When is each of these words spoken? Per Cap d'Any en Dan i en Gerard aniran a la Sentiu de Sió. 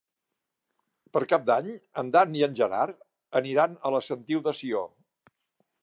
Per 1.17 1.21
Cap 1.33 1.43
d'Any 1.49 1.69
en 2.03 2.09
Dan 2.17 2.33
i 2.39 2.43
en 2.49 2.57
Gerard 2.61 2.99
aniran 3.41 3.77
a 3.85 3.93
la 3.97 4.05
Sentiu 4.11 4.43
de 4.49 4.57
Sió. 4.63 4.87